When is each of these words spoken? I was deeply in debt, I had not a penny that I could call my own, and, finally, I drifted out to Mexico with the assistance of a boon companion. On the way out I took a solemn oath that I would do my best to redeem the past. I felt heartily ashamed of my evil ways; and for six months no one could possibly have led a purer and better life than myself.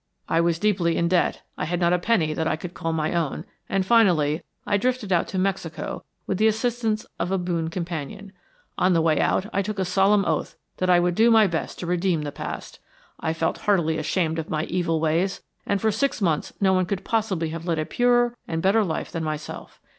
I 0.27 0.41
was 0.41 0.57
deeply 0.57 0.97
in 0.97 1.07
debt, 1.07 1.43
I 1.59 1.65
had 1.65 1.79
not 1.79 1.93
a 1.93 1.99
penny 1.99 2.33
that 2.33 2.47
I 2.47 2.55
could 2.55 2.73
call 2.73 2.91
my 2.91 3.13
own, 3.13 3.45
and, 3.69 3.85
finally, 3.85 4.41
I 4.65 4.77
drifted 4.77 5.13
out 5.13 5.27
to 5.27 5.37
Mexico 5.37 6.03
with 6.25 6.39
the 6.39 6.47
assistance 6.47 7.05
of 7.19 7.29
a 7.31 7.37
boon 7.37 7.69
companion. 7.69 8.31
On 8.79 8.93
the 8.93 9.01
way 9.03 9.19
out 9.19 9.45
I 9.53 9.61
took 9.61 9.77
a 9.77 9.85
solemn 9.85 10.25
oath 10.25 10.57
that 10.77 10.89
I 10.89 10.99
would 10.99 11.13
do 11.13 11.29
my 11.29 11.45
best 11.45 11.77
to 11.81 11.85
redeem 11.85 12.23
the 12.23 12.31
past. 12.31 12.79
I 13.19 13.31
felt 13.31 13.59
heartily 13.59 13.99
ashamed 13.99 14.39
of 14.39 14.49
my 14.49 14.63
evil 14.63 14.99
ways; 14.99 15.43
and 15.67 15.79
for 15.79 15.91
six 15.91 16.19
months 16.19 16.51
no 16.59 16.73
one 16.73 16.87
could 16.87 17.05
possibly 17.05 17.49
have 17.49 17.67
led 17.67 17.77
a 17.77 17.85
purer 17.85 18.35
and 18.47 18.59
better 18.63 18.83
life 18.83 19.11
than 19.11 19.23
myself. 19.23 19.79